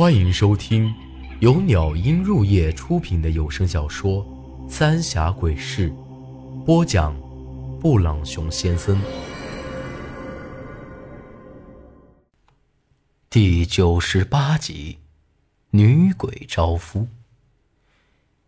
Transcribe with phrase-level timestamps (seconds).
[0.00, 0.94] 欢迎收听
[1.40, 4.24] 由鸟音入夜出品的有声小说
[4.66, 5.90] 《三峡鬼事》，
[6.64, 7.14] 播讲：
[7.78, 8.98] 布朗熊先生。
[13.28, 15.00] 第九十八集，
[15.72, 17.06] 女鬼招夫。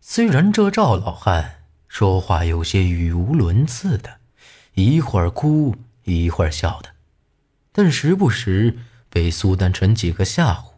[0.01, 4.21] 虽然这赵老汉说话有些语无伦次的，
[4.73, 6.89] 一会儿哭一会儿笑的，
[7.73, 8.79] 但时不时
[9.11, 10.72] 被苏丹臣几个吓唬，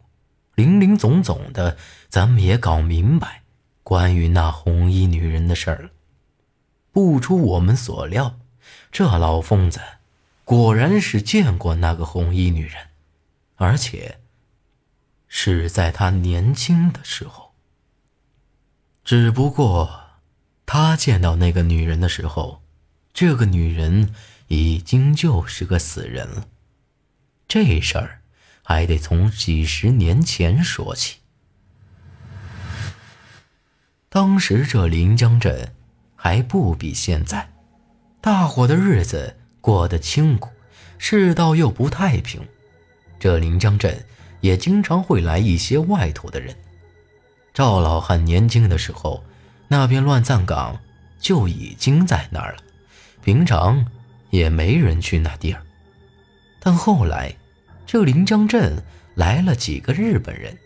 [0.55, 1.77] 零零总总的，
[2.09, 3.43] 咱们也搞明白
[3.83, 5.89] 关于那红衣女人的事儿了。
[6.91, 8.39] 不出我们所料，
[8.91, 9.81] 这老疯子
[10.45, 12.87] 果然是见过那个红衣女人，
[13.55, 14.19] 而且
[15.27, 17.53] 是在他年轻的时候。
[19.03, 20.03] 只不过，
[20.65, 22.63] 他见到那个女人的时候，
[23.13, 24.13] 这个女人
[24.47, 26.47] 已经就是个死人了。
[27.47, 28.21] 这事儿
[28.67, 31.17] 还得从几十年前说起。
[34.09, 35.71] 当时这临江镇
[36.15, 37.51] 还不比现在，
[38.19, 40.49] 大伙的日子过得清苦，
[40.97, 42.41] 世道又不太平。
[43.19, 44.03] 这临江镇
[44.41, 46.55] 也经常会来一些外头的人。
[47.53, 49.23] 赵老汉年轻的时候，
[49.67, 50.79] 那边乱葬岗
[51.19, 52.63] 就已经在那儿了，
[53.23, 53.85] 平常
[54.31, 55.61] 也没人去那地儿。
[56.59, 57.35] 但后来，
[57.85, 58.81] 这临江镇
[59.15, 60.57] 来了几个日本人，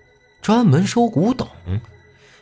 [0.42, 1.48] 专门收古董，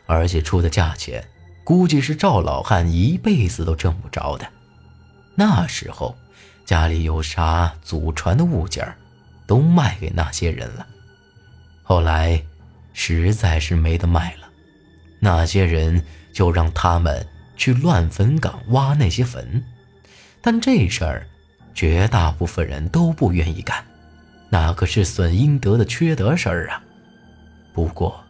[0.05, 1.27] 而且出的价钱，
[1.63, 4.47] 估计是赵老汉一辈子都挣不着的。
[5.35, 6.17] 那时候，
[6.65, 8.95] 家里有啥祖传的物件
[9.45, 10.87] 都卖给那些人了。
[11.83, 12.41] 后来。
[12.99, 14.49] 实在是没得卖了，
[15.19, 17.23] 那些人就让他们
[17.55, 19.63] 去乱坟岗挖那些坟，
[20.41, 21.27] 但这事儿
[21.75, 23.85] 绝大部分人都不愿意干，
[24.49, 26.83] 那可是损阴德的缺德事儿啊。
[27.73, 28.23] 不过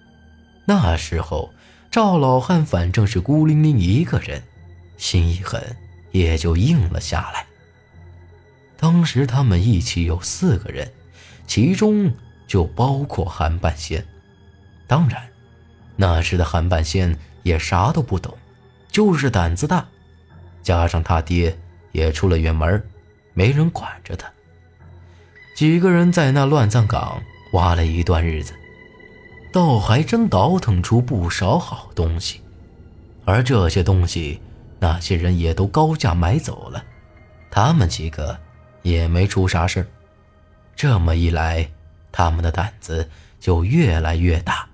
[0.65, 1.53] 那时候
[1.89, 4.41] 赵老汉反正是孤零零一个人，
[4.97, 5.61] 心一狠
[6.11, 7.45] 也就应了下来。
[8.75, 10.91] 当时他们一起有四个人，
[11.47, 12.11] 其中
[12.45, 14.05] 就包括韩半仙。
[14.85, 15.27] 当然，
[15.95, 18.37] 那时的韩半仙也啥都不懂，
[18.91, 19.87] 就是胆子大，
[20.61, 21.57] 加上他爹
[21.91, 22.83] 也出了远门，
[23.33, 24.31] 没人管着他。
[25.57, 27.19] 几个人在那乱葬岗
[27.53, 28.53] 挖了一段日子，
[29.51, 32.41] 倒还真倒腾出不少好东西，
[33.25, 34.39] 而这些东西
[34.77, 36.83] 那些人也都高价买走了，
[37.49, 38.37] 他们几个
[38.83, 39.83] 也没出啥事
[40.75, 41.67] 这么一来，
[42.11, 44.69] 他们的胆子就越来越大。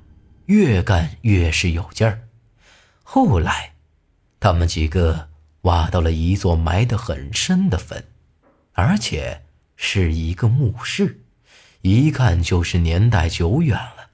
[0.48, 2.20] 越干越是有劲儿。
[3.04, 3.72] 后来，
[4.42, 5.30] 他们几个
[5.62, 8.04] 挖到了一座埋得很深的坟，
[8.74, 9.43] 而且
[9.76, 11.22] 是一个墓室，
[11.82, 14.10] 一看就是年代久远了。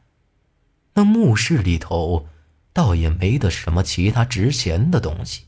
[0.93, 2.27] 那墓室里头
[2.73, 5.45] 倒也没得什么其他值钱的东西，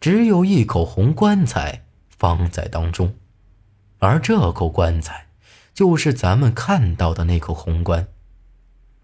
[0.00, 3.14] 只有一口红棺材放在当中，
[3.98, 5.26] 而这口棺材
[5.74, 8.06] 就是咱们看到的那口红棺。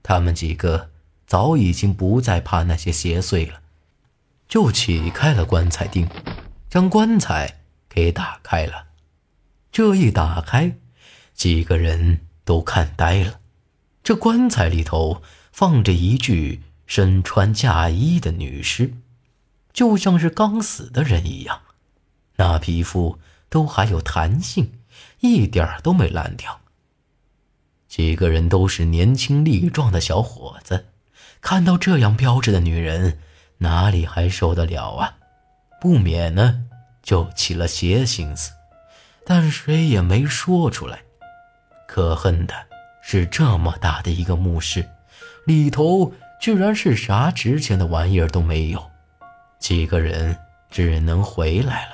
[0.03, 0.91] 他们几个。
[1.27, 3.63] 早已经不再怕那些邪祟了，
[4.47, 6.07] 就起开了棺材钉，
[6.69, 8.89] 将棺材给打开了。
[9.75, 10.77] 这一打开，
[11.35, 13.41] 几个人都看呆了。
[14.05, 15.21] 这棺材里头
[15.51, 18.95] 放着一具身穿嫁衣的女尸，
[19.73, 21.63] 就像是刚死的人一样，
[22.37, 23.19] 那皮肤
[23.49, 24.75] 都还有弹性，
[25.19, 26.61] 一点都没烂掉。
[27.89, 30.87] 几个人都是年轻力壮的小伙子。
[31.41, 33.19] 看到这样标致的女人，
[33.59, 35.17] 哪里还受得了啊？
[35.81, 36.67] 不免呢，
[37.03, 38.53] 就起了邪心思，
[39.27, 41.01] 但谁也没说出来。
[41.87, 42.55] 可恨的
[43.03, 44.89] 是，这么大的一个墓室，
[45.47, 48.91] 里头居然是啥值钱的玩意儿都没有。
[49.59, 50.37] 几个人
[50.71, 51.93] 只能回来了。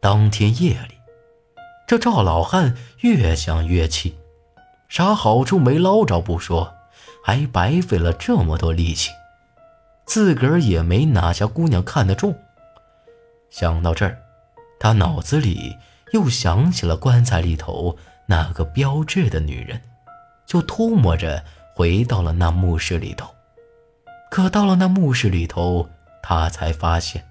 [0.00, 0.94] 当天夜里，
[1.86, 4.16] 这赵老汉越想越气，
[4.88, 6.74] 啥好处没捞着不说。
[7.22, 9.10] 还白费了这么多力气，
[10.06, 12.34] 自个儿也没哪家姑娘看得中。
[13.50, 14.18] 想到这儿，
[14.80, 15.76] 他脑子里
[16.12, 17.96] 又想起了棺材里头
[18.26, 19.80] 那个标致的女人，
[20.46, 23.28] 就偷摸着回到了那墓室里头。
[24.30, 25.88] 可到了那墓室里头，
[26.22, 27.26] 他才发现，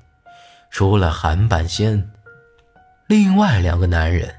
[0.70, 2.10] 除了韩半仙，
[3.08, 4.36] 另外两个男人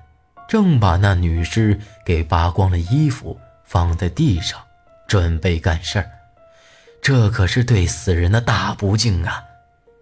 [0.48, 4.60] 正把那女尸给扒光了衣服放在地上。
[5.06, 6.08] 准备干事儿，
[7.02, 9.42] 这可是对死人的大不敬啊！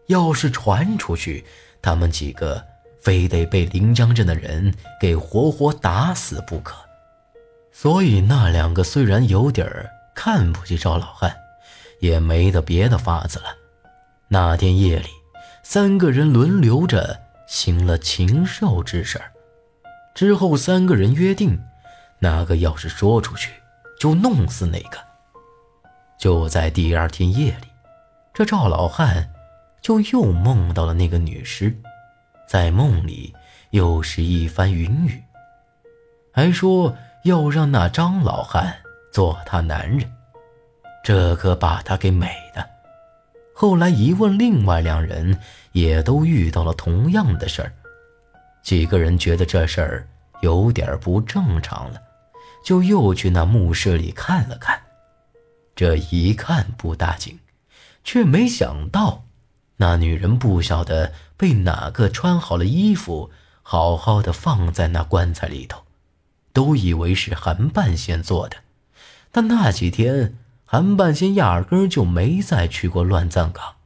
[0.08, 1.46] 要是传出去，
[1.80, 2.62] 他们几个
[3.08, 6.76] 非得被临江镇的人给活活打死不可。
[7.72, 9.66] 所以那两个虽然有点
[10.14, 11.34] 看不起赵老汉，
[12.00, 13.46] 也没得别的法子了。
[14.28, 15.08] 那天夜里，
[15.62, 19.18] 三个人轮流着行了禽兽之事
[20.14, 21.58] 之后，三个人约定，
[22.18, 23.54] 哪个要是说出去，
[23.98, 24.98] 就弄死哪个。
[26.18, 27.68] 就在第二天夜里，
[28.34, 29.32] 这赵老汉
[29.80, 31.74] 就又梦到了那个女尸，
[32.48, 33.34] 在梦里
[33.70, 35.22] 又是一番云雨，
[36.32, 38.74] 还说要让那张老汉
[39.12, 40.10] 做他男人，
[41.04, 42.66] 这可把他给美的。
[43.54, 45.38] 后来一问，另外两人
[45.72, 47.70] 也都遇到了同样的事儿，
[48.62, 50.08] 几个人觉得这事儿
[50.40, 52.00] 有点不正常了，
[52.64, 54.80] 就又去那墓室里看了看。
[55.76, 57.38] 这一看不大紧，
[58.04, 59.22] 却没想到，
[59.78, 63.30] 那女人不晓得被哪个穿好了衣服，
[63.62, 65.84] 好好的放在那棺材里头，
[66.52, 68.58] 都以为是韩半仙做的。
[69.32, 73.76] 但那几天，韩半仙压根就没再去过乱葬岗。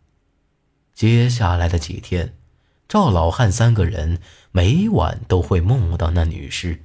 [0.94, 2.34] 接下来的几天，
[2.88, 4.18] 赵老汉三个人
[4.50, 6.82] 每晚都会梦到那女尸，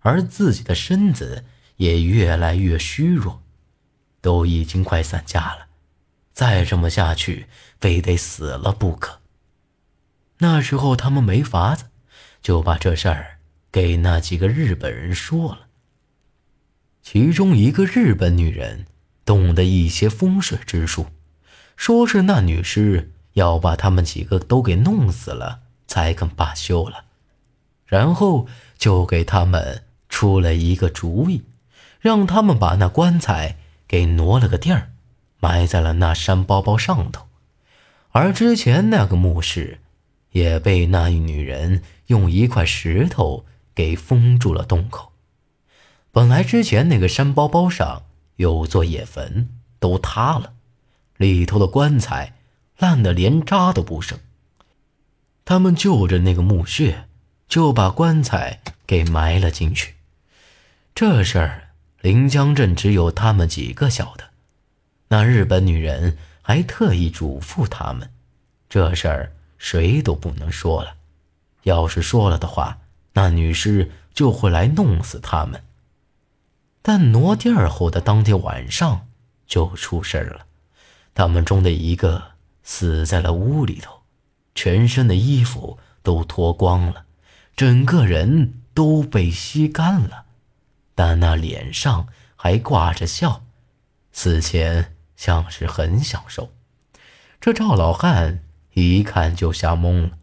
[0.00, 1.44] 而自己的身子
[1.76, 3.42] 也越来越虚弱。
[4.22, 5.65] 都已经快散架了，
[6.36, 7.46] 再这么下去，
[7.80, 9.20] 非得死了不可。
[10.40, 11.86] 那时候他们没法子，
[12.42, 13.38] 就把这事儿
[13.72, 15.68] 给那几个日本人说了。
[17.00, 18.84] 其中一个日本女人
[19.24, 21.06] 懂得一些风水之术，
[21.74, 27.06] 说是那女尸要把他们几个都给弄死了才肯罢休了，
[27.86, 28.46] 然后
[28.76, 31.46] 就给他们出了一个主意，
[31.98, 33.56] 让他们把那棺材。
[33.88, 34.90] 给挪了个地儿，
[35.40, 37.26] 埋在了那山包包上头，
[38.10, 39.80] 而之前那个墓室
[40.30, 43.44] 也被那一女人用一块石头
[43.74, 45.12] 给封住了洞口。
[46.10, 48.04] 本来之前那个山包包上
[48.36, 49.48] 有座野坟，
[49.78, 50.52] 都塌了，
[51.16, 52.34] 里头的棺材
[52.78, 54.18] 烂得连渣都不剩。
[55.44, 57.04] 他们就着那个墓穴，
[57.48, 59.94] 就把棺材给埋了进去。
[60.94, 61.62] 这事儿。
[62.02, 64.30] 临江镇只有他们几个晓得，
[65.08, 68.10] 那日本女人还特意嘱咐他们，
[68.68, 70.94] 这事儿谁都不能说了，
[71.62, 72.78] 要是说了的话，
[73.12, 75.62] 那女尸就会来弄死他们。
[76.82, 79.08] 但挪地儿后的当天晚上
[79.46, 80.46] 就出事儿了，
[81.14, 82.22] 他们中的一个
[82.62, 84.02] 死在了屋里头，
[84.54, 87.04] 全身的衣服都脱光了，
[87.56, 90.26] 整个人都被吸干了。
[90.94, 93.44] 但那脸上还挂着笑，
[94.12, 96.52] 死前像是很享受。
[97.40, 100.18] 这赵老汉一看就吓懵了，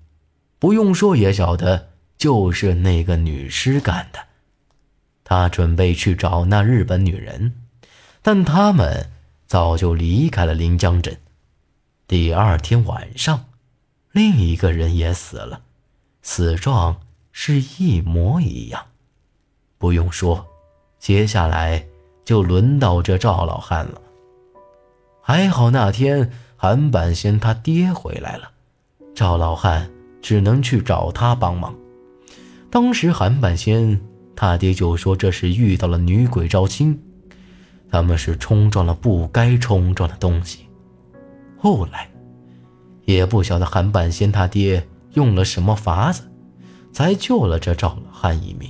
[0.59, 4.19] 不用说也晓得就是那个女尸干的。
[5.23, 7.53] 他准备去找那日本女人，
[8.21, 9.11] 但他们
[9.47, 11.17] 早就离开了临江镇。
[12.07, 13.45] 第二天晚上，
[14.11, 15.61] 另一个人也死了，
[16.21, 17.01] 死状
[17.31, 18.85] 是一模一样。
[19.77, 20.47] 不用说。
[20.99, 21.85] 接下来
[22.23, 24.01] 就轮到这赵老汉了。
[25.25, 28.51] 还好那天韩半仙他爹回来了，
[29.15, 29.89] 赵老汉
[30.21, 31.73] 只能去找他帮忙。
[32.69, 33.97] 当时韩半仙
[34.35, 36.99] 他爹就说这是遇到了女鬼招亲，
[37.89, 40.67] 他们是冲撞了不该冲撞的东西。
[41.57, 42.09] 后来
[43.05, 46.29] 也不晓得韩半仙他爹用了什么法子，
[46.91, 48.69] 才救了这赵老汉一命。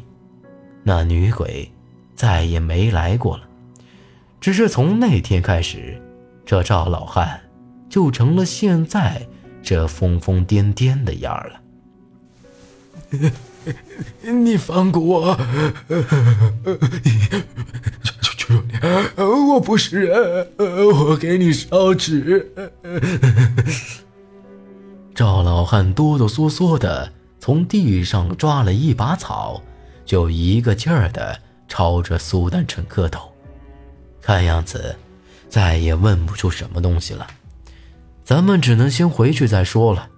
[0.83, 1.67] 那女鬼。
[2.15, 3.43] 再也没来过了，
[4.39, 5.99] 只是从那天开始，
[6.45, 7.39] 这赵老汉
[7.89, 9.25] 就成了现在
[9.61, 11.59] 这疯疯癫癫的样儿了。
[14.21, 15.37] 你放过我！
[18.03, 18.73] 求求你，
[19.23, 22.51] 我不是人，我给你烧纸。
[25.15, 29.61] 赵老汉哆哆嗦嗦的从地上抓了一把草，
[30.05, 31.39] 就一个劲儿的。
[31.65, 33.31] 朝着苏丹臣磕头，
[34.21, 34.95] 看样子
[35.53, 37.27] 再也问不出什么东西了，
[38.23, 40.09] 咱们只能先回去再说了。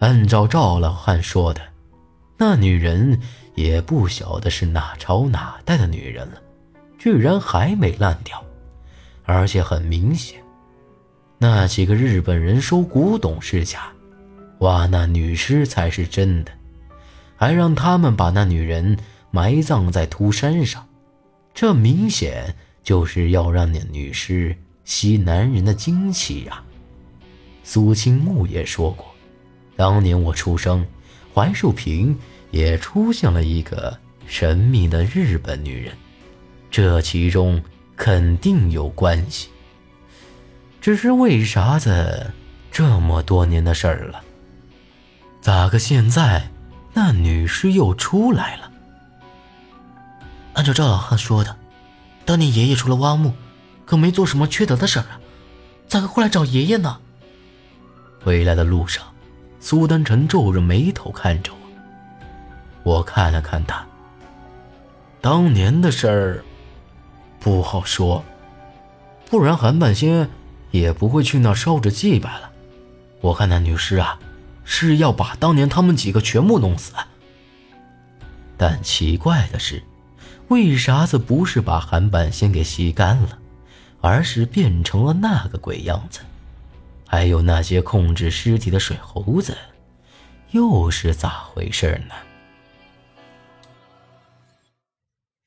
[0.00, 1.60] 按照赵老汉说的，
[2.36, 3.20] 那女人
[3.54, 6.42] 也不晓得是哪朝哪代的女人了，
[6.98, 8.44] 居然还没烂掉，
[9.22, 10.42] 而且很明显，
[11.38, 13.84] 那几个日本人收古董是假，
[14.58, 16.50] 挖那女尸才是真的，
[17.36, 18.98] 还让他们把那女人。
[19.30, 20.84] 埋葬在秃山上，
[21.54, 22.52] 这明显
[22.90, 26.60] 就是要让那女尸吸男人的精气呀。
[27.62, 29.06] 苏青木也说过，
[29.76, 30.84] 当年我出生，
[31.32, 32.18] 槐树坪
[32.50, 35.94] 也出现了一个神秘的日本女人，
[36.68, 37.62] 这其中
[37.94, 39.50] 肯定有关系。
[40.80, 42.32] 只是为啥子
[42.72, 44.20] 这么多年的事儿了，
[45.40, 46.50] 咋个现在
[46.92, 48.72] 那女尸又出来了？
[50.54, 51.56] 按照赵老汉说的，
[52.30, 53.32] 当年爷爷除了挖墓，
[53.84, 55.20] 可没做什么缺德的事儿啊，
[55.88, 57.00] 咋个会来找爷爷呢？
[58.22, 59.02] 回来的路上，
[59.58, 61.50] 苏丹臣皱着眉头看着
[62.84, 62.92] 我。
[62.92, 63.84] 我看了看他。
[65.20, 66.44] 当年的事儿
[67.40, 68.24] 不好说，
[69.28, 70.30] 不然韩半仙
[70.70, 72.48] 也不会去那烧着祭拜了。
[73.22, 74.20] 我看那女尸啊，
[74.62, 76.92] 是要把当年他们几个全部弄死。
[78.56, 79.82] 但奇怪的是，
[80.50, 83.38] 为啥子不是把韩版先给吸干了，
[84.00, 86.20] 而是变成了那个鬼样子？
[87.06, 89.56] 还有那些控制尸体的水猴子，
[90.50, 92.14] 又是咋回事呢？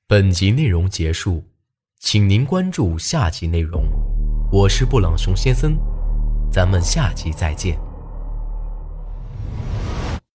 [0.07, 1.43] 本集内容结束，
[1.99, 3.83] 请您关注下集内容。
[4.49, 5.75] 我是布朗熊先生，
[6.49, 7.77] 咱们下集再见。